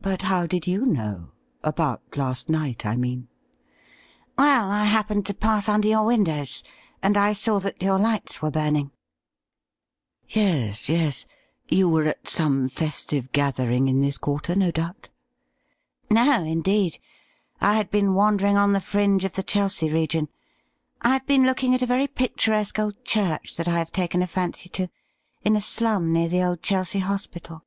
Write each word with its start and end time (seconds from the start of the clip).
But 0.00 0.22
how 0.22 0.48
did 0.48 0.66
you 0.66 0.84
know— 0.84 1.30
about 1.62 2.02
last 2.16 2.48
night, 2.48 2.84
I 2.84 2.96
mean 2.96 3.28
?''Well, 4.36 4.68
I 4.68 4.82
happened 4.82 5.26
to 5.26 5.32
pass 5.34 5.68
under 5.68 5.86
your 5.86 6.04
windows, 6.06 6.64
and 7.00 7.16
I 7.16 7.34
saw 7.34 7.60
that 7.60 7.80
your 7.80 7.96
lights 7.96 8.42
were 8.42 8.50
burning,' 8.50 8.90
182 10.34 10.40
THE 10.40 10.46
RIDDLE 10.46 10.56
RING' 10.56 10.64
Yes, 10.66 10.88
yes; 10.88 11.26
you 11.68 11.88
were 11.88 12.02
at 12.08 12.26
some 12.26 12.68
festive 12.68 13.30
gathering 13.30 13.86
in 13.86 14.00
this 14.00 14.18
quarter, 14.18 14.56
no 14.56 14.72
doubt 14.72 15.08
?''No, 16.10 16.42
indeed; 16.42 16.98
I 17.60 17.74
had 17.74 17.92
been 17.92 18.14
wandering 18.14 18.56
on 18.56 18.72
the 18.72 18.80
fringe 18.80 19.24
of 19.24 19.34
the 19.34 19.44
Chelsea 19.44 19.88
region. 19.88 20.28
I 21.00 21.10
had 21.10 21.26
been 21.26 21.46
looking 21.46 21.76
at 21.76 21.82
a 21.82 21.86
very 21.86 22.08
picturesque 22.08 22.80
old 22.80 23.04
church 23.04 23.56
that 23.56 23.68
I 23.68 23.78
have 23.78 23.92
taken 23.92 24.20
a 24.20 24.26
fancy 24.26 24.68
to 24.70 24.88
in 25.44 25.54
a 25.54 25.62
slum 25.62 26.12
near 26.12 26.26
the 26.28 26.42
old 26.42 26.60
Chelsea 26.60 26.98
Hospital.' 26.98 27.64